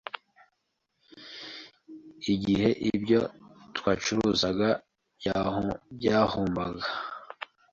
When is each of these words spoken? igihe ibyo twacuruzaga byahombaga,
igihe 2.33 2.67
ibyo 2.91 3.21
twacuruzaga 3.77 4.69
byahombaga, 5.99 6.87